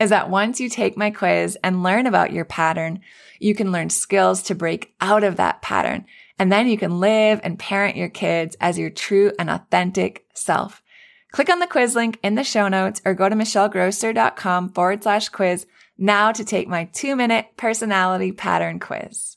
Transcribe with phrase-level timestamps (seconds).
[0.00, 3.00] is that once you take my quiz and learn about your pattern,
[3.40, 6.06] you can learn skills to break out of that pattern.
[6.38, 10.82] And then you can live and parent your kids as your true and authentic self.
[11.32, 15.28] Click on the quiz link in the show notes or go to michellegrosser.com forward slash
[15.28, 15.66] quiz
[15.98, 19.36] now to take my two minute personality pattern quiz.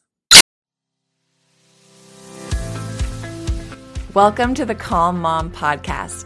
[4.14, 6.26] Welcome to the Calm Mom Podcast,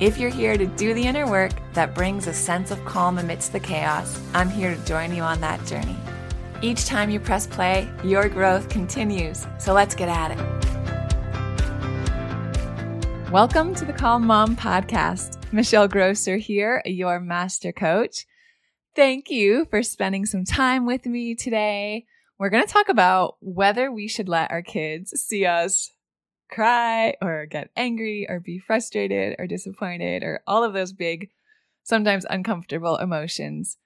[0.00, 3.52] If you're here to do the inner work that brings a sense of calm amidst
[3.52, 5.96] the chaos, I'm here to join you on that journey.
[6.62, 9.46] Each time you press play, your growth continues.
[9.58, 10.38] So let's get at it.
[13.30, 15.40] Welcome to the Calm Mom podcast.
[15.52, 18.26] Michelle Grosser here, your master coach.
[18.96, 22.06] Thank you for spending some time with me today.
[22.36, 25.92] We're going to talk about whether we should let our kids see us
[26.54, 31.30] cry or get angry or be frustrated or disappointed or all of those big,
[31.82, 33.76] sometimes uncomfortable emotions.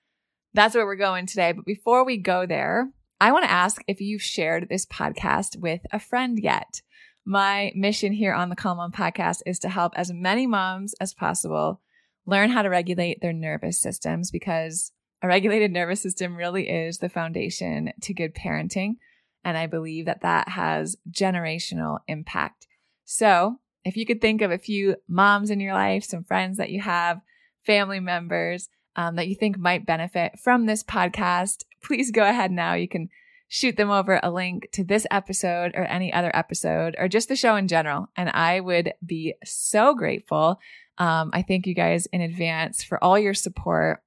[0.54, 1.52] That's where we're going today.
[1.52, 2.90] But before we go there,
[3.20, 6.82] I want to ask if you've shared this podcast with a friend yet.
[7.24, 11.14] My mission here on the Calm Mom podcast is to help as many moms as
[11.14, 11.80] possible
[12.26, 14.92] learn how to regulate their nervous systems because
[15.22, 18.96] a regulated nervous system really is the foundation to good parenting.
[19.44, 22.66] And I believe that that has generational impact.
[23.04, 26.71] So if you could think of a few moms in your life, some friends that
[26.71, 27.21] you have,
[27.65, 32.75] family members um, that you think might benefit from this podcast, please go ahead now.
[32.75, 33.09] You can
[33.48, 37.37] shoot them over a link to this episode or any other episode or just the
[37.37, 38.09] show in general.
[38.16, 40.60] And I would be so grateful.
[40.98, 44.03] Um, I thank you guys in advance for all your support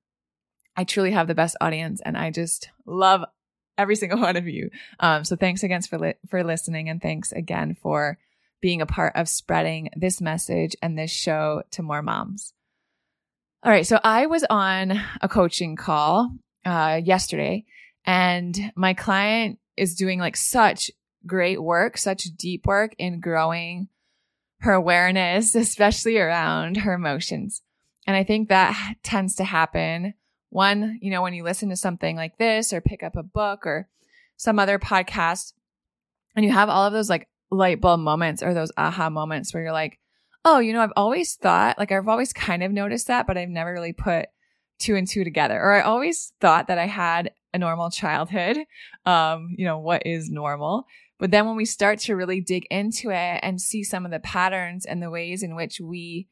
[0.76, 3.24] I truly have the best audience and I just love
[3.82, 4.70] every single one of you.
[5.00, 8.18] Um, so thanks again for, li- for listening and thanks again for
[8.62, 12.54] being a part of spreading this message and this show to more moms.
[13.64, 13.86] All right.
[13.86, 16.32] So I was on a coaching call,
[16.66, 17.66] uh, yesterday
[18.06, 20.92] and my client is doing like such
[21.26, 23.88] great work, such deep work in growing
[24.62, 27.62] her awareness, especially around her emotions.
[28.08, 30.16] And I think that tends to happen
[30.52, 33.66] one, you know, when you listen to something like this or pick up a book
[33.66, 33.88] or
[34.38, 35.54] some other podcast
[36.36, 39.64] and you have all of those like light bulb moments or those aha moments where
[39.64, 39.98] you're like,
[40.44, 43.50] oh, you know, I've always thought, like, I've always kind of noticed that, but I've
[43.50, 44.28] never really put
[44.80, 45.60] two and two together.
[45.60, 48.58] Or I always thought that I had a normal childhood.
[49.04, 50.86] Um, you know, what is normal?
[51.18, 54.20] But then when we start to really dig into it and see some of the
[54.20, 56.28] patterns and the ways in which we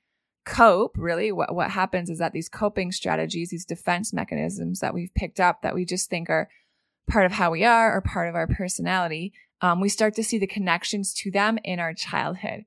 [0.50, 5.14] cope, really, what, what happens is that these coping strategies, these defense mechanisms that we've
[5.14, 6.50] picked up that we just think are
[7.10, 10.38] part of how we are or part of our personality, um, we start to see
[10.38, 12.66] the connections to them in our childhood.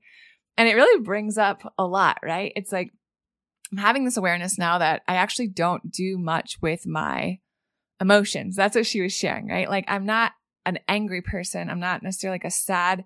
[0.57, 2.53] And it really brings up a lot, right?
[2.55, 2.91] It's like
[3.71, 7.39] I'm having this awareness now that I actually don't do much with my
[7.99, 8.55] emotions.
[8.55, 9.69] That's what she was sharing, right?
[9.69, 10.33] Like I'm not
[10.65, 11.69] an angry person.
[11.69, 13.03] I'm not necessarily like a sad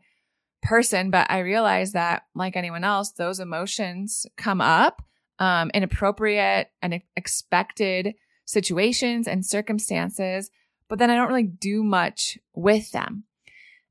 [0.61, 5.01] person, but I realize that like anyone else, those emotions come up
[5.39, 8.15] um, in appropriate and expected
[8.45, 10.49] situations and circumstances,
[10.87, 13.23] but then I don't really do much with them.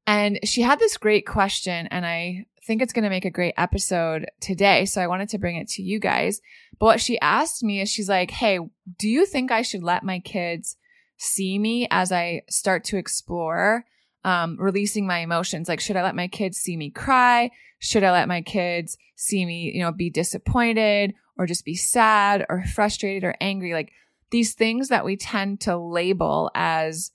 [0.07, 3.55] And she had this great question, and I think it's going to make a great
[3.57, 4.85] episode today.
[4.87, 6.41] So I wanted to bring it to you guys.
[6.79, 8.59] But what she asked me is she's like, Hey,
[8.99, 10.77] do you think I should let my kids
[11.17, 13.85] see me as I start to explore
[14.27, 15.69] um, releasing my emotions?
[15.69, 17.51] Like, should I let my kids see me cry?
[17.79, 22.45] Should I let my kids see me, you know, be disappointed or just be sad
[22.49, 23.73] or frustrated or angry?
[23.73, 23.93] Like
[24.31, 27.13] these things that we tend to label as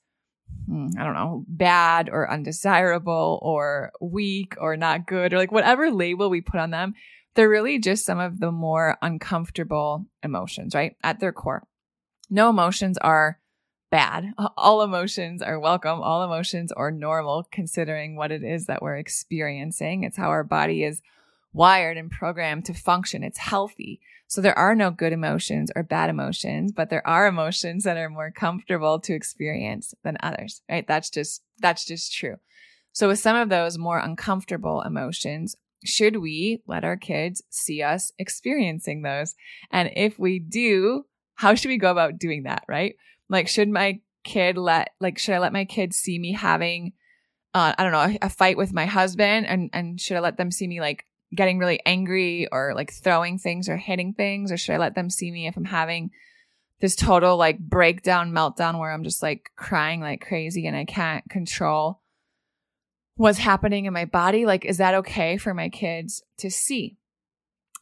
[0.66, 5.90] Hmm, I don't know, bad or undesirable or weak or not good or like whatever
[5.90, 6.94] label we put on them,
[7.34, 10.96] they're really just some of the more uncomfortable emotions, right?
[11.02, 11.66] At their core.
[12.30, 13.38] No emotions are
[13.92, 14.32] bad.
[14.56, 16.00] All emotions are welcome.
[16.00, 20.02] All emotions are normal considering what it is that we're experiencing.
[20.02, 21.02] It's how our body is
[21.52, 23.22] wired and programmed to function.
[23.22, 24.00] It's healthy.
[24.26, 28.08] So there are no good emotions or bad emotions, but there are emotions that are
[28.08, 30.88] more comfortable to experience than others, right?
[30.88, 32.36] That's just, that's just true.
[32.92, 35.54] So with some of those more uncomfortable emotions,
[35.84, 39.34] should we let our kids see us experiencing those?
[39.70, 41.04] And if we do,
[41.34, 42.94] how should we go about doing that, right?
[43.28, 46.92] Like, should my kid let, like, should I let my kids see me having,
[47.54, 50.36] uh, I don't know, a, a fight with my husband and, and should I let
[50.36, 54.52] them see me like getting really angry or like throwing things or hitting things?
[54.52, 56.10] Or should I let them see me if I'm having
[56.80, 61.28] this total like breakdown, meltdown where I'm just like crying like crazy and I can't
[61.30, 62.02] control
[63.16, 64.46] what's happening in my body?
[64.46, 66.96] Like, is that okay for my kids to see?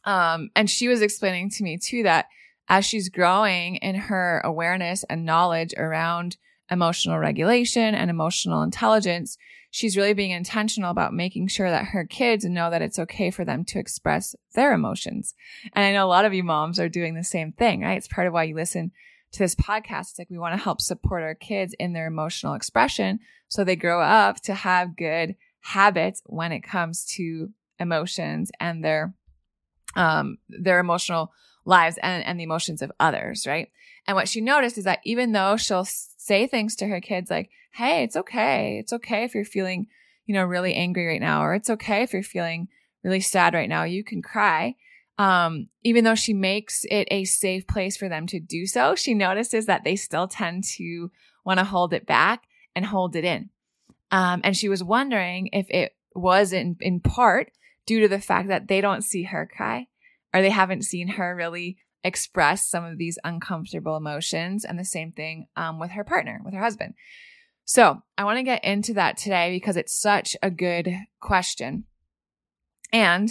[0.03, 2.25] Um, and she was explaining to me too that
[2.67, 6.37] as she's growing in her awareness and knowledge around
[6.69, 9.37] emotional regulation and emotional intelligence,
[9.69, 13.43] she's really being intentional about making sure that her kids know that it's okay for
[13.43, 15.33] them to express their emotions.
[15.73, 17.97] And I know a lot of you moms are doing the same thing, right?
[17.97, 18.91] It's part of why you listen
[19.33, 20.11] to this podcast.
[20.11, 23.19] It's like we want to help support our kids in their emotional expression
[23.51, 27.49] so they grow up to have good habits when it comes to
[27.79, 29.13] emotions and their
[29.95, 31.31] um their emotional
[31.65, 33.69] lives and, and the emotions of others, right?
[34.07, 37.49] And what she noticed is that even though she'll say things to her kids like,
[37.73, 38.77] Hey, it's okay.
[38.79, 39.87] It's okay if you're feeling,
[40.25, 42.67] you know, really angry right now, or it's okay if you're feeling
[43.03, 43.83] really sad right now.
[43.83, 44.75] You can cry.
[45.17, 49.13] Um, even though she makes it a safe place for them to do so, she
[49.13, 51.11] notices that they still tend to
[51.45, 52.43] want to hold it back
[52.75, 53.49] and hold it in.
[54.09, 57.51] Um, and she was wondering if it was in, in part
[57.85, 59.87] due to the fact that they don't see her cry
[60.33, 64.65] or they haven't seen her really express some of these uncomfortable emotions.
[64.65, 66.93] And the same thing um, with her partner, with her husband.
[67.65, 70.89] So I want to get into that today because it's such a good
[71.19, 71.85] question.
[72.91, 73.29] And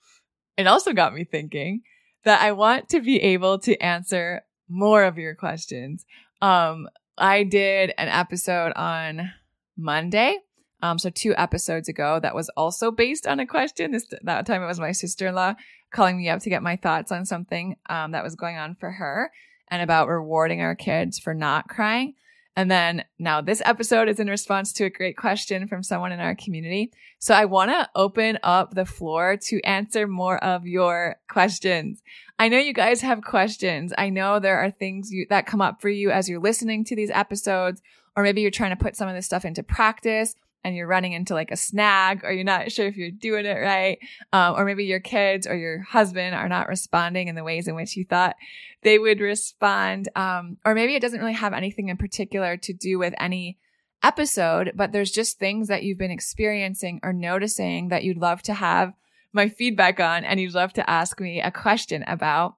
[0.56, 1.82] it also got me thinking
[2.24, 6.04] that I want to be able to answer more of your questions.
[6.42, 9.30] Um, I did an episode on
[9.76, 10.38] Monday.
[10.82, 13.92] Um, so two episodes ago that was also based on a question.
[13.92, 15.54] This, that time it was my sister-in-law
[15.96, 18.90] calling me up to get my thoughts on something, um, that was going on for
[18.90, 19.32] her
[19.68, 22.14] and about rewarding our kids for not crying.
[22.54, 26.20] And then now this episode is in response to a great question from someone in
[26.20, 26.92] our community.
[27.18, 32.02] So I want to open up the floor to answer more of your questions.
[32.38, 33.92] I know you guys have questions.
[33.96, 36.96] I know there are things you, that come up for you as you're listening to
[36.96, 37.82] these episodes,
[38.16, 40.34] or maybe you're trying to put some of this stuff into practice
[40.66, 43.60] and you're running into like a snag or you're not sure if you're doing it
[43.60, 43.98] right.
[44.32, 47.76] Um, or maybe your kids or your husband are not responding in the ways in
[47.76, 48.34] which you thought
[48.82, 50.08] they would respond.
[50.16, 53.58] Um, or maybe it doesn't really have anything in particular to do with any
[54.02, 58.54] episode, but there's just things that you've been experiencing or noticing that you'd love to
[58.54, 58.92] have
[59.32, 62.56] my feedback on and you'd love to ask me a question about.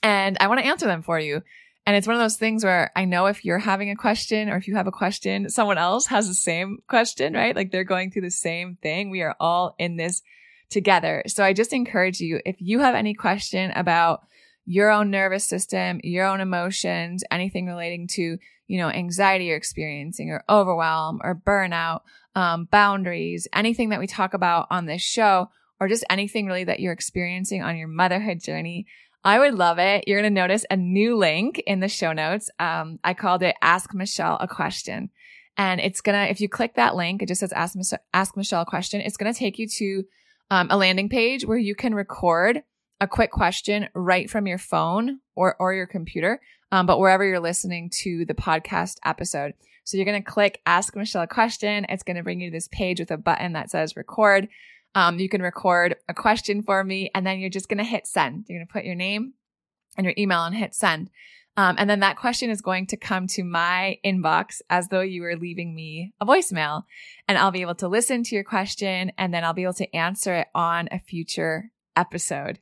[0.00, 1.42] And I want to answer them for you.
[1.84, 4.56] And it's one of those things where I know if you're having a question or
[4.56, 7.56] if you have a question, someone else has the same question, right?
[7.56, 9.10] Like they're going through the same thing.
[9.10, 10.22] We are all in this
[10.70, 11.24] together.
[11.26, 14.22] So I just encourage you, if you have any question about
[14.64, 20.30] your own nervous system, your own emotions, anything relating to, you know, anxiety you're experiencing
[20.30, 22.02] or overwhelm or burnout,
[22.36, 26.78] um, boundaries, anything that we talk about on this show, or just anything really that
[26.78, 28.86] you're experiencing on your motherhood journey,
[29.24, 30.04] I would love it.
[30.06, 32.50] You're going to notice a new link in the show notes.
[32.58, 35.10] Um, I called it Ask Michelle a Question.
[35.56, 37.76] And it's going to, if you click that link, it just says Ask,
[38.12, 39.00] Ask Michelle a Question.
[39.00, 40.04] It's going to take you to
[40.50, 42.62] um, a landing page where you can record
[43.00, 47.40] a quick question right from your phone or, or your computer, um, but wherever you're
[47.40, 49.54] listening to the podcast episode.
[49.84, 51.86] So you're going to click Ask Michelle a Question.
[51.88, 54.48] It's going to bring you to this page with a button that says record.
[54.94, 58.06] Um, you can record a question for me and then you're just going to hit
[58.06, 58.44] send.
[58.48, 59.34] You're going to put your name
[59.96, 61.10] and your email and hit send.
[61.56, 65.22] Um, and then that question is going to come to my inbox as though you
[65.22, 66.84] were leaving me a voicemail.
[67.28, 69.94] And I'll be able to listen to your question and then I'll be able to
[69.94, 72.58] answer it on a future episode.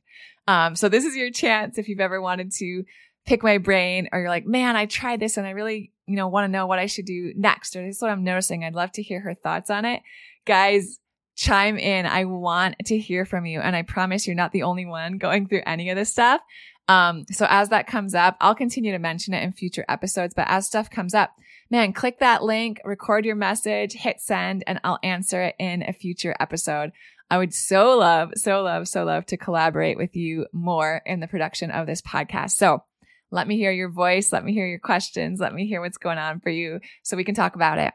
[0.47, 2.83] Um, so this is your chance if you've ever wanted to
[3.25, 6.27] pick my brain or you're like, man, I tried this and I really, you know,
[6.27, 8.63] want to know what I should do next or this is what I'm noticing.
[8.63, 10.01] I'd love to hear her thoughts on it.
[10.45, 10.99] Guys,
[11.35, 12.05] chime in.
[12.05, 13.59] I want to hear from you.
[13.59, 16.41] And I promise you're not the only one going through any of this stuff.
[16.87, 20.47] Um, so as that comes up, I'll continue to mention it in future episodes, but
[20.49, 21.31] as stuff comes up,
[21.69, 25.93] man, click that link, record your message, hit send, and I'll answer it in a
[25.93, 26.91] future episode.
[27.29, 31.27] I would so love, so love, so love to collaborate with you more in the
[31.27, 32.51] production of this podcast.
[32.51, 32.83] So
[33.31, 34.33] let me hear your voice.
[34.33, 35.39] Let me hear your questions.
[35.39, 37.93] Let me hear what's going on for you so we can talk about it.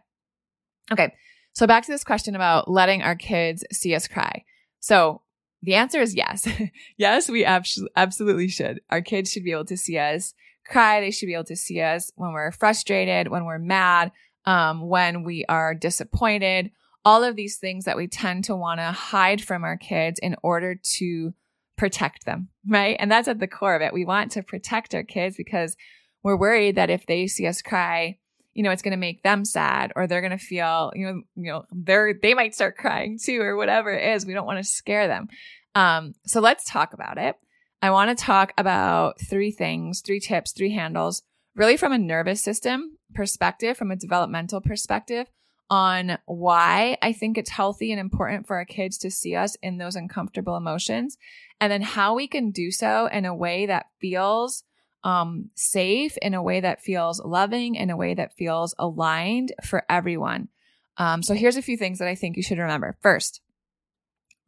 [0.90, 1.12] Okay.
[1.56, 4.44] So back to this question about letting our kids see us cry.
[4.78, 5.22] So
[5.62, 6.46] the answer is yes.
[6.98, 7.64] yes, we ab-
[7.96, 8.82] absolutely should.
[8.90, 10.34] Our kids should be able to see us
[10.66, 11.00] cry.
[11.00, 14.12] They should be able to see us when we're frustrated, when we're mad,
[14.44, 16.72] um, when we are disappointed.
[17.06, 20.36] All of these things that we tend to want to hide from our kids in
[20.42, 21.32] order to
[21.78, 22.98] protect them, right?
[23.00, 23.94] And that's at the core of it.
[23.94, 25.74] We want to protect our kids because
[26.22, 28.18] we're worried that if they see us cry,
[28.56, 31.22] you know, it's going to make them sad or they're going to feel, you know,
[31.36, 34.24] you know, they're, they might start crying too or whatever it is.
[34.24, 35.28] We don't want to scare them.
[35.74, 37.36] Um, so let's talk about it.
[37.82, 41.22] I want to talk about three things, three tips, three handles,
[41.54, 45.26] really from a nervous system perspective, from a developmental perspective
[45.68, 49.76] on why I think it's healthy and important for our kids to see us in
[49.76, 51.18] those uncomfortable emotions
[51.60, 54.64] and then how we can do so in a way that feels
[55.04, 59.84] um, safe, in a way that feels loving, in a way that feels aligned for
[59.88, 60.48] everyone.
[60.96, 62.96] Um, so here's a few things that I think you should remember.
[63.02, 63.40] First,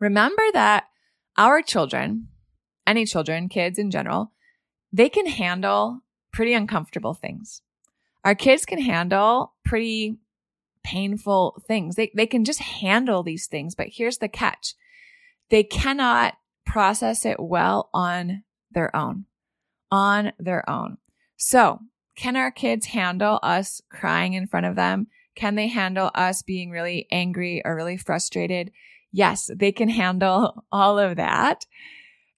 [0.01, 0.89] remember that
[1.37, 2.29] our children,
[2.87, 4.33] any children, kids in general,
[4.93, 6.01] they can handle
[6.33, 7.63] pretty uncomfortable things.
[8.25, 10.19] Our kids can handle pretty
[10.83, 11.97] painful things.
[11.97, 13.75] They, they can just handle these things.
[13.75, 14.75] But here's the catch.
[15.51, 19.25] They cannot process it well on their own,
[19.91, 20.99] on their own.
[21.37, 21.81] So
[22.17, 25.07] can our kids handle us crying in front of them?
[25.37, 28.73] Can they handle us being really angry or really frustrated?
[29.13, 31.65] Yes, they can handle all of that.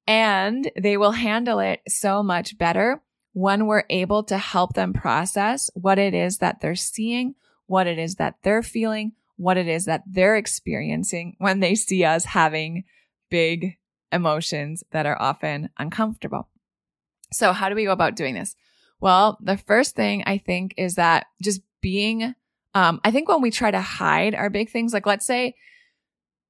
[0.07, 3.01] And they will handle it so much better
[3.33, 7.35] when we're able to help them process what it is that they're seeing,
[7.67, 12.05] what it is that they're feeling, what it is that they're experiencing when they see
[12.05, 12.85] us having
[13.31, 13.79] big
[14.13, 16.50] emotions that are often uncomfortable.
[17.33, 18.57] So how do we go about doing this?
[19.01, 22.35] Well, the first thing I think is that just being,
[22.75, 25.55] um, I think when we try to hide our big things, like let's say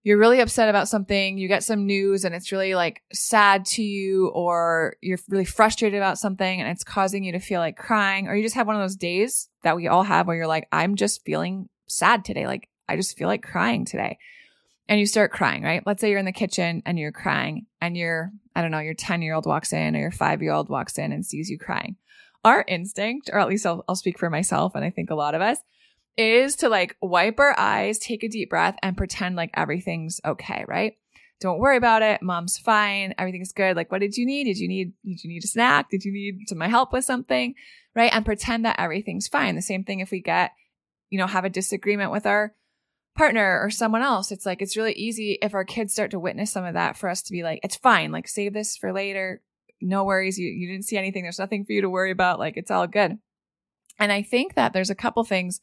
[0.02, 3.82] you're really upset about something, you get some news and it's really like sad to
[3.82, 8.26] you, or you're really frustrated about something and it's causing you to feel like crying,
[8.26, 10.66] or you just have one of those days that we all have where you're like,
[10.72, 12.46] I'm just feeling sad today.
[12.46, 14.18] Like, I just feel like crying today.
[14.90, 15.84] And you start crying, right?
[15.86, 18.92] Let's say you're in the kitchen and you're crying and your, I don't know, your
[18.92, 21.60] 10 year old walks in or your five year old walks in and sees you
[21.60, 21.94] crying.
[22.44, 25.36] Our instinct, or at least I'll, I'll speak for myself and I think a lot
[25.36, 25.58] of us,
[26.16, 30.64] is to like wipe our eyes, take a deep breath, and pretend like everything's okay,
[30.66, 30.94] right?
[31.38, 32.20] Don't worry about it.
[32.20, 33.14] Mom's fine.
[33.16, 33.76] Everything's good.
[33.76, 34.44] Like, what did you need?
[34.44, 35.88] Did you need, did you need a snack?
[35.88, 37.54] Did you need some help with something?
[37.94, 38.12] Right.
[38.12, 39.54] And pretend that everything's fine.
[39.54, 40.50] The same thing if we get,
[41.10, 42.54] you know, have a disagreement with our
[43.16, 44.32] partner or someone else.
[44.32, 47.08] It's like, it's really easy if our kids start to witness some of that for
[47.08, 48.12] us to be like, it's fine.
[48.12, 49.42] Like, save this for later.
[49.80, 50.38] No worries.
[50.38, 51.22] You, you didn't see anything.
[51.22, 52.38] There's nothing for you to worry about.
[52.38, 53.18] Like, it's all good.
[53.98, 55.60] And I think that there's a couple things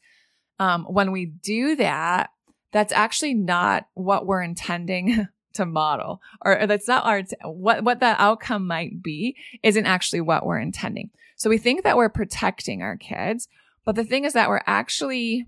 [0.60, 2.30] um, when we do that,
[2.72, 8.20] that's actually not what we're intending to model or that's not our what what that
[8.20, 12.96] outcome might be isn't actually what we're intending so we think that we're protecting our
[12.96, 13.48] kids
[13.84, 15.46] but the thing is that we're actually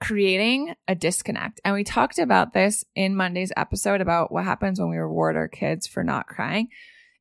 [0.00, 4.88] creating a disconnect and we talked about this in monday's episode about what happens when
[4.88, 6.68] we reward our kids for not crying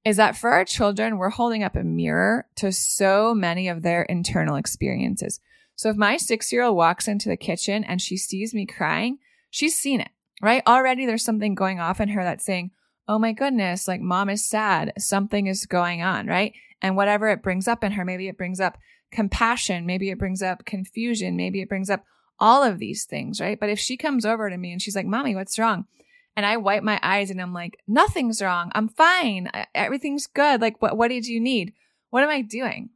[0.06, 4.04] is that for our children we're holding up a mirror to so many of their
[4.04, 5.42] internal experiences
[5.80, 9.18] so if my six year old walks into the kitchen and she sees me crying,
[9.50, 10.10] she's seen it,
[10.42, 10.62] right?
[10.68, 12.72] Already there's something going off in her that's saying,
[13.08, 14.92] oh my goodness, like mom is sad.
[14.98, 16.52] Something is going on, right?
[16.82, 18.78] And whatever it brings up in her, maybe it brings up
[19.10, 19.86] compassion.
[19.86, 21.38] Maybe it brings up confusion.
[21.38, 22.04] Maybe it brings up
[22.39, 23.60] all of these things, right?
[23.60, 25.86] But if she comes over to me and she's like, mommy, what's wrong?
[26.36, 28.72] And I wipe my eyes and I'm like, nothing's wrong.
[28.74, 29.50] I'm fine.
[29.75, 30.62] Everything's good.
[30.62, 31.74] Like, what, what did you need?
[32.12, 32.91] What am I doing?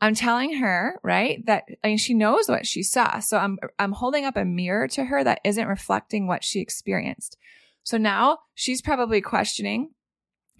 [0.00, 3.20] I'm telling her, right, that I mean, she knows what she saw.
[3.20, 7.36] So I'm, I'm holding up a mirror to her that isn't reflecting what she experienced.
[7.84, 9.90] So now she's probably questioning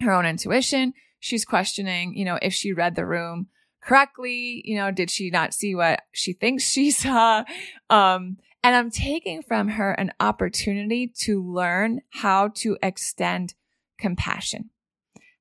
[0.01, 0.93] her own intuition.
[1.19, 3.47] She's questioning, you know, if she read the room
[3.85, 7.43] correctly, you know, did she not see what she thinks she saw?
[7.89, 13.53] Um, and I'm taking from her an opportunity to learn how to extend
[13.99, 14.71] compassion.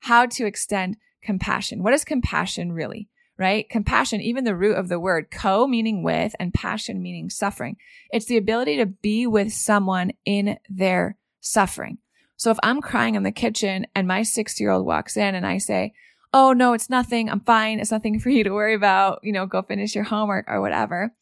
[0.00, 1.82] How to extend compassion.
[1.82, 3.08] What is compassion really?
[3.36, 3.68] Right?
[3.68, 7.76] Compassion, even the root of the word co meaning with and passion meaning suffering.
[8.10, 11.98] It's the ability to be with someone in their suffering.
[12.36, 15.46] So if I'm crying in the kitchen and my six year old walks in and
[15.46, 15.94] I say,
[16.36, 17.30] Oh, no, it's nothing.
[17.30, 17.78] I'm fine.
[17.78, 19.20] It's nothing for you to worry about.
[19.22, 21.14] You know, go finish your homework or whatever.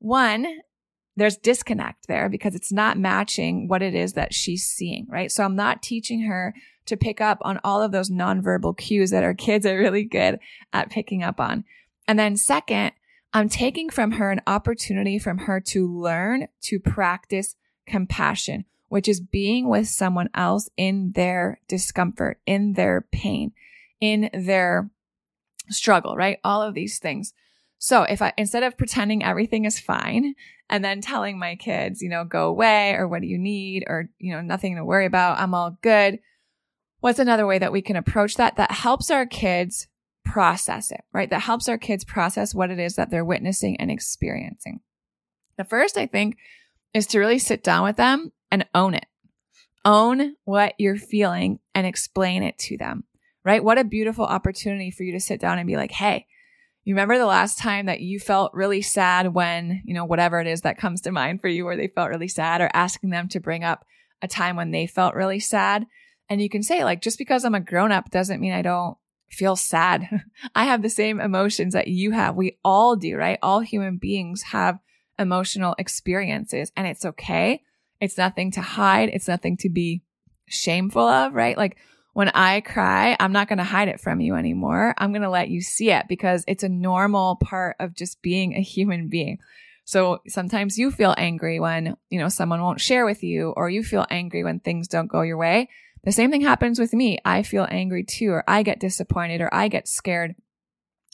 [0.00, 0.44] One,
[1.14, 5.30] there's disconnect there because it's not matching what it is that she's seeing, right?
[5.30, 6.52] So I'm not teaching her
[6.86, 10.40] to pick up on all of those nonverbal cues that our kids are really good
[10.72, 11.62] at picking up on.
[12.08, 12.90] And then second,
[13.32, 17.54] I'm taking from her an opportunity from her to learn to practice
[17.86, 23.52] compassion, which is being with someone else in their discomfort, in their pain,
[24.00, 24.90] in their
[25.70, 26.38] struggle, right?
[26.44, 27.32] All of these things.
[27.78, 30.34] So if I, instead of pretending everything is fine
[30.70, 34.08] and then telling my kids, you know, go away or what do you need or,
[34.18, 36.18] you know, nothing to worry about, I'm all good.
[37.00, 38.56] What's another way that we can approach that?
[38.56, 39.88] That helps our kids
[40.24, 41.30] process it, right?
[41.30, 44.80] That helps our kids process what it is that they're witnessing and experiencing.
[45.56, 46.36] The first, I think,
[46.92, 49.06] is to really sit down with them and own it.
[49.84, 53.04] Own what you're feeling and explain it to them,
[53.46, 53.62] right?
[53.62, 56.26] What a beautiful opportunity for you to sit down and be like, Hey,
[56.84, 60.48] you remember the last time that you felt really sad when, you know, whatever it
[60.48, 63.28] is that comes to mind for you where they felt really sad or asking them
[63.28, 63.86] to bring up
[64.20, 65.86] a time when they felt really sad.
[66.28, 68.96] And you can say like, just because I'm a grown up doesn't mean I don't
[69.30, 70.24] feel sad.
[70.54, 72.34] I have the same emotions that you have.
[72.34, 73.38] We all do, right?
[73.42, 74.80] All human beings have
[75.20, 77.62] emotional experiences and it's okay.
[78.00, 79.10] It's nothing to hide.
[79.12, 80.02] It's nothing to be
[80.48, 81.56] shameful of, right?
[81.56, 81.76] Like
[82.16, 84.94] when I cry, I'm not going to hide it from you anymore.
[84.96, 88.54] I'm going to let you see it because it's a normal part of just being
[88.54, 89.36] a human being.
[89.84, 93.84] So sometimes you feel angry when, you know, someone won't share with you or you
[93.84, 95.68] feel angry when things don't go your way.
[96.04, 97.18] The same thing happens with me.
[97.22, 100.36] I feel angry too, or I get disappointed or I get scared.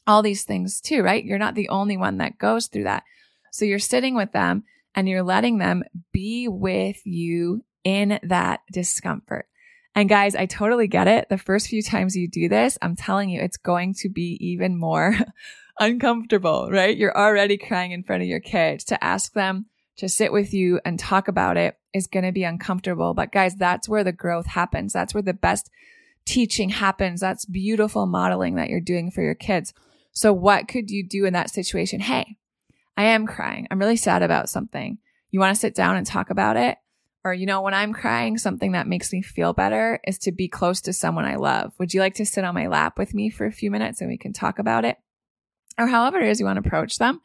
[0.07, 1.25] All these things too, right?
[1.25, 3.03] You're not the only one that goes through that.
[3.51, 4.63] So you're sitting with them
[4.95, 9.49] and you're letting them be with you in that discomfort.
[9.95, 11.29] And guys, I totally get it.
[11.29, 14.79] The first few times you do this, I'm telling you, it's going to be even
[14.79, 15.15] more
[15.79, 16.97] uncomfortable, right?
[16.97, 20.81] You're already crying in front of your kids to ask them to sit with you
[20.85, 23.13] and talk about it is going to be uncomfortable.
[23.13, 24.93] But guys, that's where the growth happens.
[24.93, 25.71] That's where the best
[26.25, 27.21] teaching happens.
[27.21, 29.75] That's beautiful modeling that you're doing for your kids.
[30.13, 32.01] So what could you do in that situation?
[32.01, 32.39] Hey,
[32.97, 33.67] I am crying.
[33.71, 34.99] I'm really sad about something.
[35.31, 36.79] You want to sit down and talk about it?
[37.25, 40.49] Or, you know, when I'm crying, something that makes me feel better is to be
[40.49, 41.73] close to someone I love.
[41.79, 44.11] Would you like to sit on my lap with me for a few minutes and
[44.11, 44.97] we can talk about it?
[45.79, 47.21] Or however it is you want to approach them.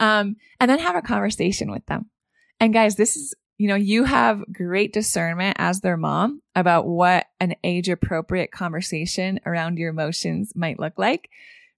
[0.00, 2.10] Um, and then have a conversation with them.
[2.58, 7.26] And guys, this is, you know, you have great discernment as their mom about what
[7.40, 11.30] an age appropriate conversation around your emotions might look like,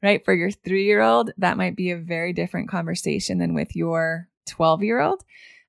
[0.03, 0.25] right?
[0.25, 4.29] For your three year old, that might be a very different conversation than with your
[4.47, 5.23] 12 year old.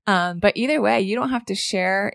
[0.09, 2.13] Um, but either way, you don't have to share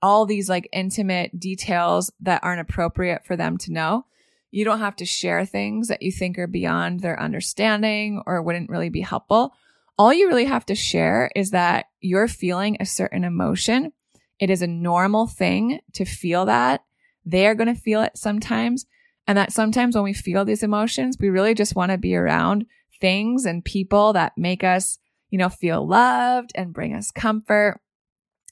[0.00, 4.06] all these like intimate details that aren't appropriate for them to know.
[4.50, 8.70] You don't have to share things that you think are beyond their understanding or wouldn't
[8.70, 9.54] really be helpful
[9.98, 13.92] all you really have to share is that you're feeling a certain emotion.
[14.38, 16.82] It is a normal thing to feel that.
[17.24, 18.86] They are going to feel it sometimes.
[19.26, 22.66] And that sometimes when we feel these emotions, we really just want to be around
[23.00, 24.98] things and people that make us,
[25.32, 27.80] you know, feel loved and bring us comfort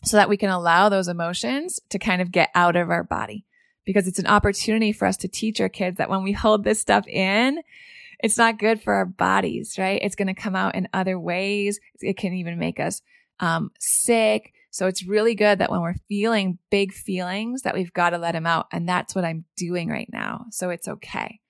[0.03, 3.45] so that we can allow those emotions to kind of get out of our body
[3.85, 6.81] because it's an opportunity for us to teach our kids that when we hold this
[6.81, 7.61] stuff in,
[8.21, 10.01] it's not good for our bodies, right?
[10.03, 11.79] It's going to come out in other ways.
[12.01, 13.03] It can even make us
[13.41, 14.55] um, sick.
[14.71, 18.33] So it's really good that when we're feeling big feelings that we've got to let
[18.33, 18.69] them out.
[18.73, 20.47] And that's what I'm doing right now.
[20.51, 21.41] So it's okay.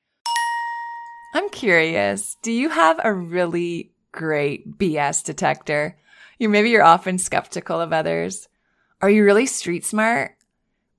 [1.35, 2.37] I'm curious.
[2.43, 5.97] Do you have a really great BS detector?
[6.39, 8.49] You maybe you're often skeptical of others.
[9.03, 10.37] Are you really street smart?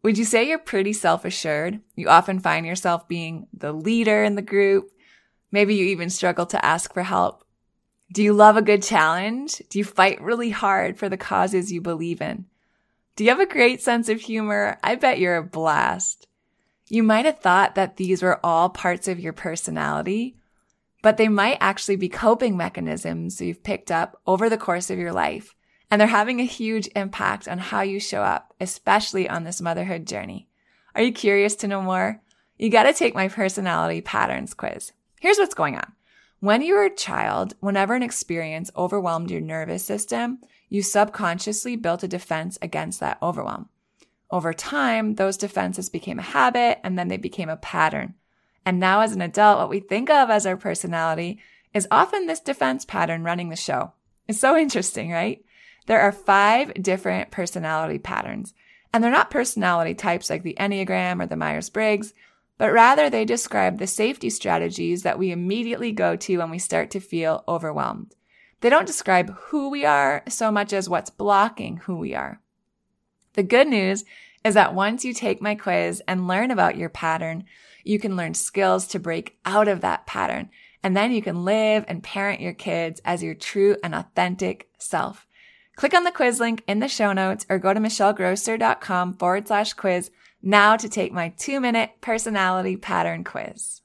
[0.04, 1.82] Would you say you're pretty self assured?
[1.96, 4.92] You often find yourself being the leader in the group.
[5.52, 7.44] Maybe you even struggle to ask for help.
[8.12, 9.62] Do you love a good challenge?
[9.70, 12.46] Do you fight really hard for the causes you believe in?
[13.16, 14.78] Do you have a great sense of humor?
[14.84, 16.28] I bet you're a blast.
[16.90, 20.36] You might have thought that these were all parts of your personality,
[21.02, 25.14] but they might actually be coping mechanisms you've picked up over the course of your
[25.14, 25.56] life
[25.92, 30.08] and they're having a huge impact on how you show up, especially on this motherhood
[30.08, 30.48] journey.
[30.96, 32.22] Are you curious to know more?
[32.58, 34.94] You got to take my personality patterns quiz.
[35.20, 35.92] Here's what's going on.
[36.40, 42.04] When you were a child, whenever an experience overwhelmed your nervous system, you subconsciously built
[42.04, 43.68] a defense against that overwhelm.
[44.32, 48.16] Over time, those defenses became a habit and then they became a pattern.
[48.66, 51.40] And now, as an adult, what we think of as our personality
[51.74, 53.94] is often this defense pattern running the show.
[54.28, 55.44] It's so interesting, right?
[55.88, 58.54] There are five different personality patterns,
[58.94, 62.14] and they're not personality types like the Enneagram or the Myers Briggs,
[62.58, 66.92] but rather they describe the safety strategies that we immediately go to when we start
[66.92, 68.16] to feel overwhelmed.
[68.60, 72.40] They don't describe who we are so much as what's blocking who we are.
[73.34, 74.06] The good news
[74.46, 77.46] is that once you take my quiz and learn about your pattern,
[77.84, 80.50] you can learn skills to break out of that pattern.
[80.84, 85.28] And then you can live and parent your kids as your true and authentic self.
[85.76, 89.74] Click on the quiz link in the show notes or go to michellegrosser.com forward slash
[89.74, 93.82] quiz now to take my two minute personality pattern quiz.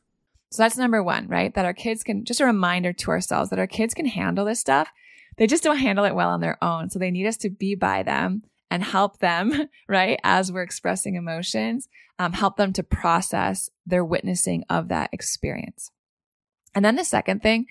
[0.51, 1.55] So that's number one, right?
[1.55, 4.61] That our kids can, just a reminder to ourselves that our kids can handle this
[4.61, 4.89] stuff.
[5.37, 6.89] They just don't handle it well on their own.
[6.89, 10.19] So they need us to be by them and help them, right?
[10.25, 15.91] As we're expressing emotions, um, help them to process their witnessing of that experience.
[16.75, 17.67] And then the second thing,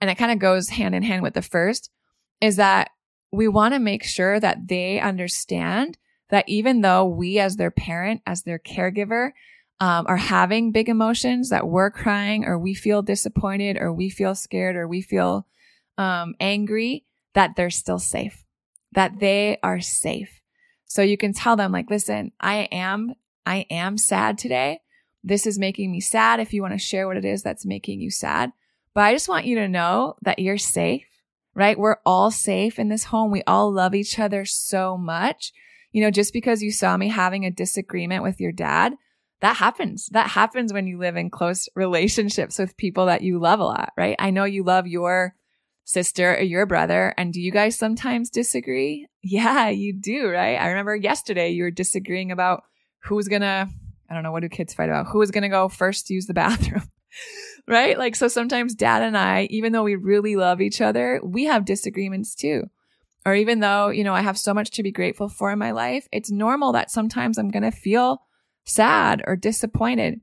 [0.00, 1.90] and it kind of goes hand in hand with the first,
[2.40, 2.90] is that
[3.32, 5.98] we want to make sure that they understand
[6.30, 9.32] that even though we as their parent, as their caregiver,
[9.80, 14.34] um, are having big emotions, that we're crying or we feel disappointed or we feel
[14.34, 15.46] scared or we feel
[15.96, 18.44] um, angry, that they're still safe,
[18.92, 20.40] that they are safe.
[20.86, 23.14] So you can tell them like, listen, I am,
[23.46, 24.80] I am sad today.
[25.22, 26.40] This is making me sad.
[26.40, 28.52] If you want to share what it is that's making you sad,
[28.94, 31.04] but I just want you to know that you're safe
[31.54, 31.78] right?
[31.78, 33.30] We're all safe in this home.
[33.30, 35.52] We all love each other so much.
[35.92, 38.94] You know, just because you saw me having a disagreement with your dad,
[39.40, 40.08] that happens.
[40.12, 43.92] That happens when you live in close relationships with people that you love a lot,
[43.96, 44.16] right?
[44.18, 45.34] I know you love your
[45.90, 47.14] sister or your brother.
[47.16, 49.06] And do you guys sometimes disagree?
[49.22, 50.56] Yeah, you do, right?
[50.56, 52.62] I remember yesterday you were disagreeing about
[53.00, 53.68] who's gonna,
[54.08, 55.08] I don't know, what do kids fight about?
[55.08, 56.90] Who is gonna go first to use the bathroom?
[57.68, 57.98] right?
[57.98, 61.66] Like, so sometimes dad and I, even though we really love each other, we have
[61.66, 62.64] disagreements too.
[63.26, 65.72] Or even though, you know, I have so much to be grateful for in my
[65.72, 68.22] life, it's normal that sometimes I'm to feel
[68.64, 70.20] sad or disappointed.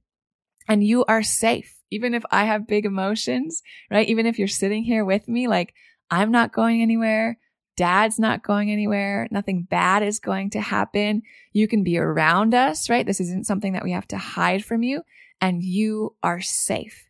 [0.68, 1.77] And you are safe.
[1.92, 4.08] Even if I have big emotions, right?
[4.08, 5.74] Even if you're sitting here with me, like
[6.10, 7.38] I'm not going anywhere.
[7.76, 9.28] Dad's not going anywhere.
[9.30, 11.22] Nothing bad is going to happen.
[11.54, 13.06] You can be around us, right?
[13.06, 15.04] This isn't something that we have to hide from you
[15.40, 17.08] and you are safe.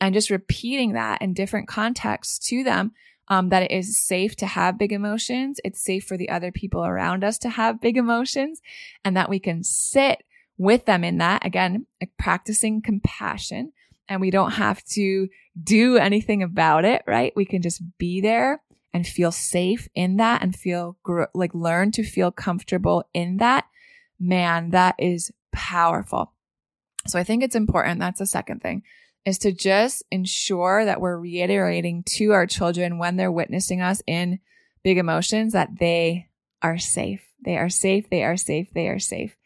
[0.00, 2.92] And just repeating that in different contexts to them
[3.28, 5.60] um, that it is safe to have big emotions.
[5.64, 8.60] It's safe for the other people around us to have big emotions
[9.04, 10.22] and that we can sit
[10.58, 11.46] with them in that.
[11.46, 13.72] Again, like practicing compassion
[14.10, 15.28] and we don't have to
[15.62, 17.32] do anything about it, right?
[17.36, 18.60] We can just be there
[18.92, 20.98] and feel safe in that and feel
[21.32, 23.66] like learn to feel comfortable in that.
[24.18, 26.32] Man, that is powerful.
[27.06, 28.00] So I think it's important.
[28.00, 28.82] That's the second thing
[29.24, 34.40] is to just ensure that we're reiterating to our children when they're witnessing us in
[34.82, 36.28] big emotions that they
[36.62, 37.22] are safe.
[37.44, 38.10] They are safe.
[38.10, 38.68] They are safe.
[38.74, 39.36] They are safe.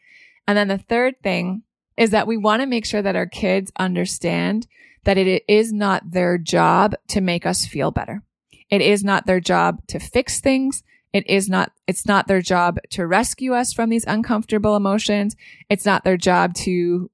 [0.47, 1.63] And then the third thing
[1.97, 4.67] is that we want to make sure that our kids understand
[5.05, 8.23] that it is not their job to make us feel better.
[8.69, 10.83] It is not their job to fix things.
[11.13, 15.35] It is not, it's not their job to rescue us from these uncomfortable emotions.
[15.69, 17.09] It's not their job to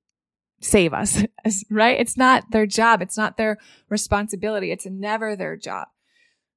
[0.61, 1.23] save us,
[1.69, 1.99] right?
[1.99, 3.01] It's not their job.
[3.01, 3.57] It's not their
[3.89, 4.71] responsibility.
[4.71, 5.87] It's never their job.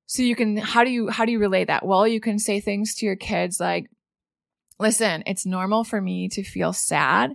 [0.06, 1.84] So you can, how do you, how do you relate that?
[1.84, 3.90] Well, you can say things to your kids like,
[4.78, 7.34] listen, it's normal for me to feel sad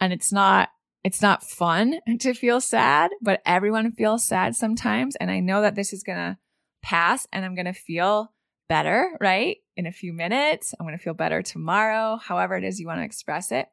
[0.00, 0.70] and it's not,
[1.02, 5.16] it's not fun to feel sad, but everyone feels sad sometimes.
[5.16, 6.38] And I know that this is going to
[6.82, 8.32] pass and I'm going to feel
[8.68, 9.58] better, right?
[9.76, 10.74] In a few minutes.
[10.78, 13.68] I'm going to feel better tomorrow, however it is you want to express it.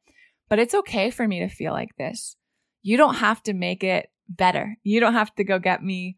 [0.49, 2.35] But it's okay for me to feel like this.
[2.83, 4.77] You don't have to make it better.
[4.83, 6.17] You don't have to go get me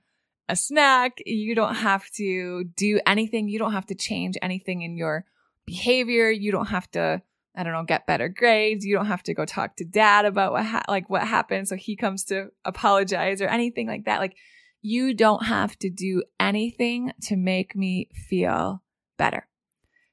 [0.50, 1.20] a snack.
[1.26, 3.48] You don't have to do anything.
[3.48, 5.26] You don't have to change anything in your
[5.66, 6.30] behavior.
[6.30, 7.22] You don't have to
[7.56, 8.86] I don't know, get better grades.
[8.86, 11.76] You don't have to go talk to dad about what ha- like what happened so
[11.76, 14.20] he comes to apologize or anything like that.
[14.20, 14.36] Like
[14.82, 18.84] you don't have to do anything to make me feel
[19.18, 19.48] better.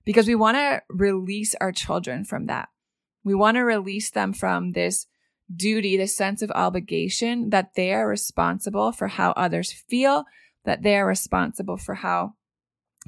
[0.04, 2.68] Because we want to release our children from that.
[3.24, 5.06] We want to release them from this
[5.54, 10.24] duty, this sense of obligation that they are responsible for how others feel,
[10.64, 12.34] that they are responsible for how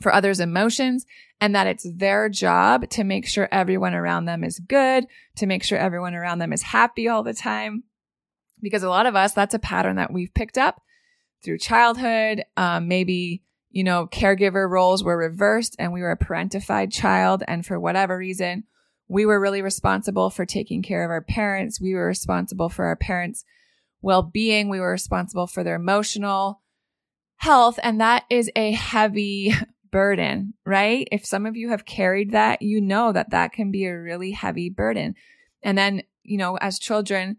[0.01, 1.07] for others' emotions
[1.43, 5.65] and that it's their job to make sure everyone around them is good, to make
[5.65, 7.83] sure everyone around them is happy all the time.
[8.61, 10.81] Because a lot of us, that's a pattern that we've picked up
[11.43, 12.45] through childhood.
[12.57, 17.43] Um, maybe, you know, caregiver roles were reversed and we were a parentified child.
[17.49, 18.63] And for whatever reason,
[19.09, 21.81] we were really responsible for taking care of our parents.
[21.81, 23.45] We were responsible for our parents'
[24.01, 24.69] well being.
[24.69, 26.63] We were responsible for their emotional
[27.39, 27.81] health.
[27.83, 29.53] And that is a heavy
[29.93, 31.07] burden, right?
[31.13, 34.33] If some of you have carried that, you know that that can be a really
[34.33, 35.15] heavy burden.
[35.63, 37.37] And then, you know, as children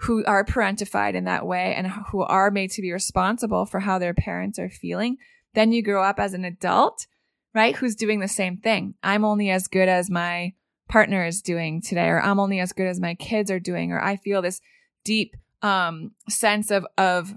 [0.00, 3.98] who are parentified in that way and who are made to be responsible for how
[3.98, 5.16] their parents are feeling,
[5.54, 7.06] then you grow up as an adult,
[7.54, 7.76] right?
[7.76, 8.94] Who's doing the same thing.
[9.02, 10.54] I'm only as good as my
[10.88, 14.02] partner is doing today, or I'm only as good as my kids are doing, or
[14.02, 14.60] I feel this
[15.04, 17.32] deep um, sense of, of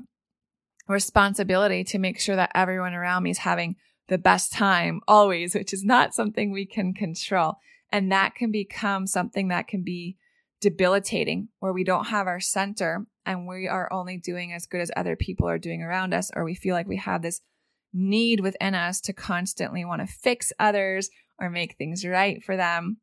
[0.88, 3.76] responsibility to make sure that everyone around me is having
[4.08, 7.56] the best time always, which is not something we can control.
[7.92, 10.18] And that can become something that can be
[10.62, 14.92] debilitating where we don't have our center and we are only doing as good as
[14.96, 17.42] other people are doing around us, or we feel like we have this
[17.94, 22.98] need within us to constantly want to fix others or make things right for them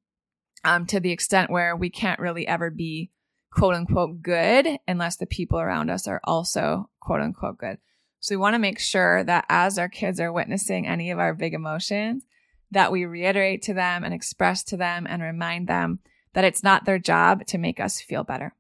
[0.65, 3.11] um, to the extent where we can't really ever be
[3.53, 7.79] quote unquote good unless the people around us are also quote unquote good.
[8.23, 11.35] So we want to make sure that as our kids are witnessing any of our
[11.35, 12.25] big emotions,
[12.71, 15.99] that we reiterate to them and express to them and remind them
[16.33, 18.55] that it's not their job to make us feel better.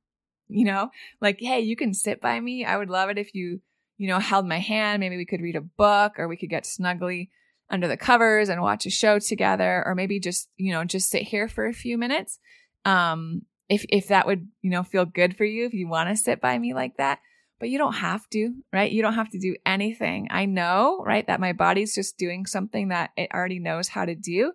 [0.48, 2.64] You know, like, hey, you can sit by me.
[2.64, 3.60] I would love it if you,
[3.98, 4.98] you know, held my hand.
[4.98, 7.28] Maybe we could read a book or we could get snuggly
[7.70, 11.22] under the covers and watch a show together or maybe just, you know, just sit
[11.22, 12.40] here for a few minutes.
[12.84, 16.16] Um, if, if that would, you know, feel good for you, if you want to
[16.16, 17.20] sit by me like that
[17.62, 18.90] but you don't have to, right?
[18.90, 20.26] You don't have to do anything.
[20.32, 21.24] I know, right?
[21.28, 24.52] That my body's just doing something that it already knows how to do.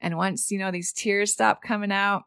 [0.00, 2.24] And once, you know, these tears stop coming out,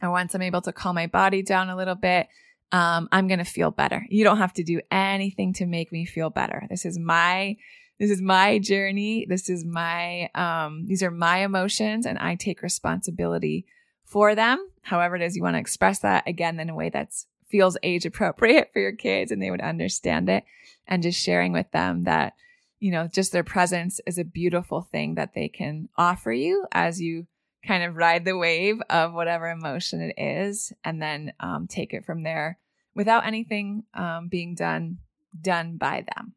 [0.00, 2.28] or once I'm able to calm my body down a little bit,
[2.70, 4.06] um, I'm going to feel better.
[4.08, 6.64] You don't have to do anything to make me feel better.
[6.70, 7.56] This is my,
[7.98, 9.26] this is my journey.
[9.28, 13.66] This is my, um, these are my emotions and I take responsibility
[14.04, 14.68] for them.
[14.82, 18.04] However it is you want to express that again in a way that's feels age
[18.04, 20.44] appropriate for your kids and they would understand it
[20.86, 22.34] and just sharing with them that
[22.80, 27.00] you know just their presence is a beautiful thing that they can offer you as
[27.00, 27.26] you
[27.66, 32.04] kind of ride the wave of whatever emotion it is and then um, take it
[32.04, 32.58] from there
[32.94, 34.98] without anything um, being done
[35.40, 36.34] done by them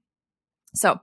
[0.73, 0.99] so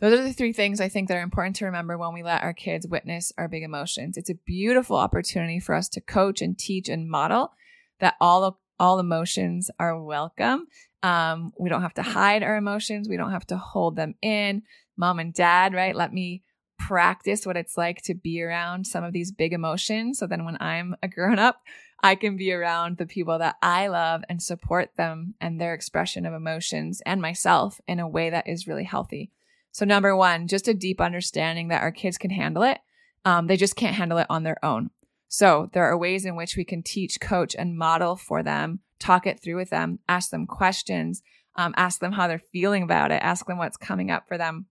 [0.00, 2.42] those are the three things I think that are important to remember when we let
[2.42, 4.16] our kids witness our big emotions.
[4.16, 7.52] It's a beautiful opportunity for us to coach and teach and model
[7.98, 8.44] that all
[8.78, 10.66] all emotions are welcome.
[11.02, 13.08] Um, we don't have to hide our emotions.
[13.08, 14.62] We don't have to hold them in.
[14.96, 15.94] Mom and dad, right?
[15.94, 16.42] Let me
[16.78, 20.18] practice what it's like to be around some of these big emotions.
[20.18, 21.60] So then when I'm a grown up,
[22.02, 26.24] I can be around the people that I love and support them and their expression
[26.26, 29.32] of emotions and myself in a way that is really healthy.
[29.72, 32.78] So, number one, just a deep understanding that our kids can handle it.
[33.24, 34.90] Um, they just can't handle it on their own.
[35.28, 39.26] So there are ways in which we can teach, coach, and model for them, talk
[39.26, 41.22] it through with them, ask them questions,
[41.54, 44.66] um, ask them how they're feeling about it, ask them what's coming up for them.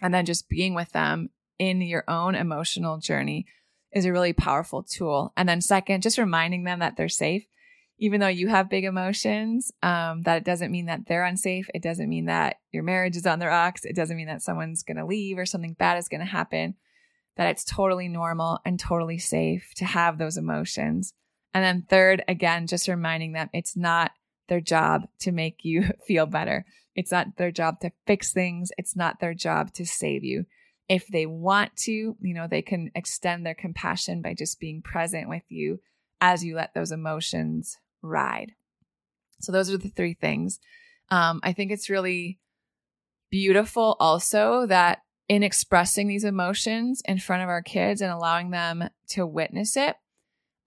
[0.00, 3.46] And then just being with them in your own emotional journey
[3.92, 5.32] is a really powerful tool.
[5.36, 7.46] And then second, just reminding them that they're safe.
[7.98, 11.68] Even though you have big emotions, um, that it doesn't mean that they're unsafe.
[11.74, 13.84] It doesn't mean that your marriage is on the rocks.
[13.84, 16.74] It doesn't mean that someone's going to leave or something bad is going to happen
[17.36, 21.14] that it's totally normal and totally safe to have those emotions.
[21.54, 24.12] And then third, again, just reminding them it's not
[24.48, 26.64] their job to make you feel better.
[26.94, 28.70] It's not their job to fix things.
[28.76, 30.44] It's not their job to save you.
[30.88, 35.28] If they want to, you know, they can extend their compassion by just being present
[35.28, 35.80] with you
[36.20, 38.52] as you let those emotions ride.
[39.40, 40.60] So those are the three things.
[41.10, 42.38] Um, I think it's really
[43.30, 48.88] beautiful also that in expressing these emotions in front of our kids and allowing them
[49.08, 49.96] to witness it,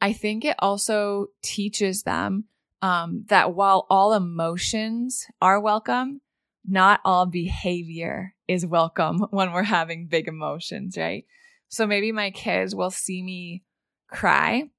[0.01, 2.45] I think it also teaches them
[2.81, 6.21] um, that while all emotions are welcome,
[6.65, 11.25] not all behavior is welcome when we're having big emotions, right?
[11.67, 13.63] So maybe my kids will see me
[14.09, 14.69] cry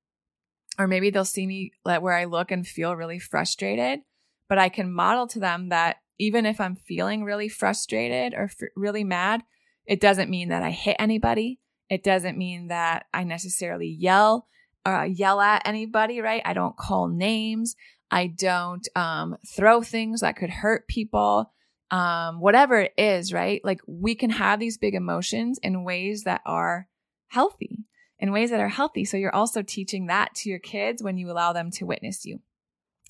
[0.79, 4.01] or maybe they'll see me where I look and feel really frustrated,
[4.49, 9.05] but I can model to them that even if I'm feeling really frustrated or really
[9.05, 9.43] mad,
[9.87, 11.61] it doesn't mean that I hit anybody.
[11.89, 14.47] It doesn't mean that I necessarily yell
[14.87, 16.43] uh, yell at anybody, right?
[16.45, 17.75] I don't call names.
[18.11, 21.53] I don't um, throw things that could hurt people.
[21.91, 23.61] Um, whatever it is, right?
[23.65, 26.89] Like we can have these big emotions in ways that are
[27.29, 27.85] healthy,
[28.19, 29.05] in ways that are healthy.
[29.05, 32.41] So you're also teaching that to your kids when you allow them to witness you.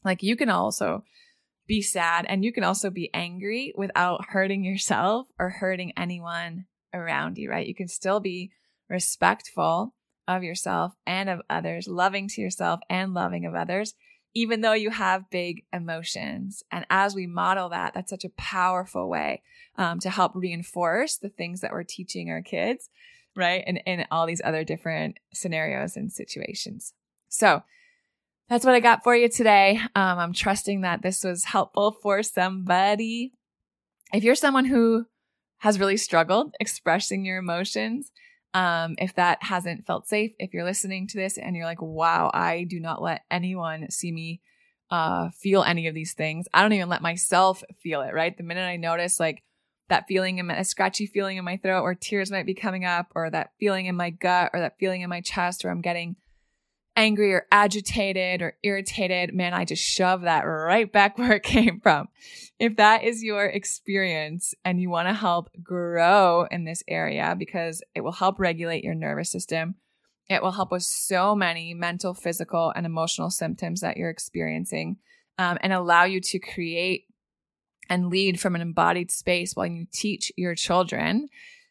[0.04, 1.04] Like you can also
[1.66, 7.38] be sad and you can also be angry without hurting yourself or hurting anyone around
[7.38, 7.66] you, right?
[7.66, 8.50] You can still be
[8.88, 9.94] respectful
[10.28, 13.94] of yourself and of others, loving to yourself and loving of others,
[14.34, 16.62] even though you have big emotions.
[16.70, 19.42] And as we model that, that's such a powerful way
[19.76, 22.88] um, to help reinforce the things that we're teaching our kids,
[23.34, 23.62] right?
[23.66, 26.92] And in all these other different scenarios and situations.
[27.28, 27.62] So,
[28.48, 29.80] that's what I got for you today.
[29.94, 33.32] Um, I'm trusting that this was helpful for somebody.
[34.12, 35.06] If you're someone who
[35.58, 38.12] has really struggled expressing your emotions,
[38.54, 42.30] um, if that hasn't felt safe, if you're listening to this and you're like, wow,
[42.32, 44.40] I do not let anyone see me
[44.90, 46.46] uh, feel any of these things.
[46.54, 48.36] I don't even let myself feel it, right?
[48.36, 49.42] The minute I notice like
[49.88, 52.84] that feeling in my, a scratchy feeling in my throat or tears might be coming
[52.84, 55.80] up or that feeling in my gut or that feeling in my chest or I'm
[55.80, 56.16] getting
[56.96, 61.80] angry or agitated or irritated, man, I just shove that right back where it came
[61.80, 62.08] from.
[62.58, 67.82] If that is your experience and you want to help grow in this area because
[67.94, 69.74] it will help regulate your nervous system,
[70.28, 74.96] it will help with so many mental, physical, and emotional symptoms that you're experiencing
[75.38, 77.04] um, and allow you to create
[77.88, 81.28] and lead from an embodied space while you teach your children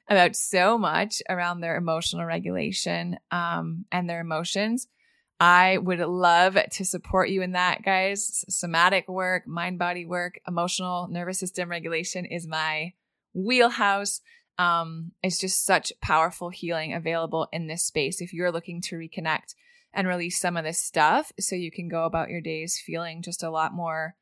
[0.08, 4.88] about so much around their emotional regulation um, and their emotions
[5.40, 8.46] I would love to support you in that, guys.
[8.48, 12.94] Somatic work, mind body work, emotional nervous system regulation is my
[13.34, 14.22] wheelhouse.
[14.58, 19.56] Um, it's just such powerful healing available in this space if you're looking to reconnect
[19.94, 23.44] and release some of this stuff so you can go about your days feeling just
[23.44, 24.16] a lot more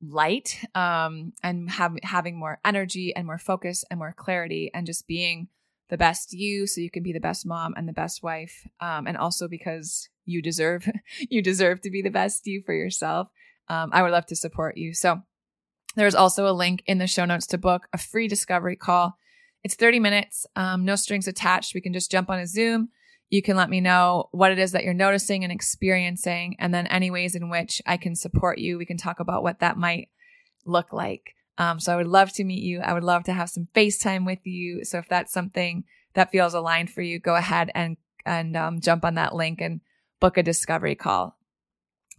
[0.00, 5.06] light um, and have, having more energy and more focus and more clarity and just
[5.06, 5.48] being
[5.88, 9.06] the best you so you can be the best mom and the best wife um,
[9.06, 13.28] and also because you deserve you deserve to be the best you for yourself.
[13.68, 14.94] Um, I would love to support you.
[14.94, 15.22] So
[15.96, 19.18] there's also a link in the show notes to book a free discovery call.
[19.62, 21.74] It's 30 minutes, um, no strings attached.
[21.74, 22.88] We can just jump on a Zoom.
[23.30, 26.86] You can let me know what it is that you're noticing and experiencing, and then
[26.88, 28.76] any ways in which I can support you.
[28.76, 30.08] We can talk about what that might
[30.66, 31.34] look like.
[31.56, 32.80] Um, so I would love to meet you.
[32.80, 34.84] I would love to have some FaceTime with you.
[34.84, 39.04] So if that's something that feels aligned for you, go ahead and and um, jump
[39.04, 39.80] on that link and
[40.22, 41.36] book a discovery call.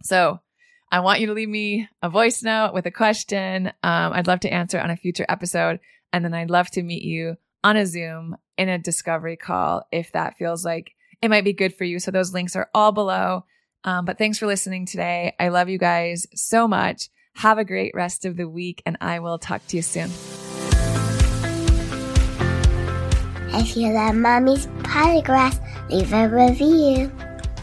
[0.02, 0.38] So
[0.92, 3.68] I want you to leave me a voice note with a question.
[3.82, 5.80] Um, I'd love to answer on a future episode.
[6.12, 10.12] And then I'd love to meet you on a Zoom in a discovery call if
[10.12, 11.98] that feels like it might be good for you.
[11.98, 13.46] So those links are all below.
[13.84, 15.34] Um, but thanks for listening today.
[15.40, 17.08] I love you guys so much.
[17.36, 20.10] Have a great rest of the week, and I will talk to you soon.
[23.56, 27.10] If you love Mommy's Podcast, leave a review.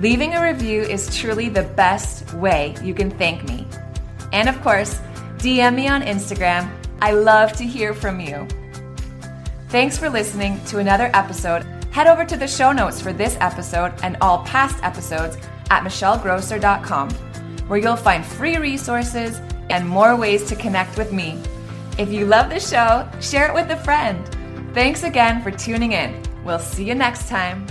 [0.00, 3.66] Leaving a review is truly the best way you can thank me.
[4.32, 5.00] And of course,
[5.38, 6.70] DM me on Instagram.
[7.00, 8.48] I love to hear from you.
[9.68, 11.62] Thanks for listening to another episode.
[11.90, 15.36] Head over to the show notes for this episode and all past episodes
[15.70, 17.10] at michellegrosser.com,
[17.68, 19.40] where you'll find free resources
[19.70, 21.40] and more ways to connect with me.
[21.98, 24.28] If you love the show, share it with a friend.
[24.74, 26.20] Thanks again for tuning in.
[26.44, 27.66] We'll see you next time.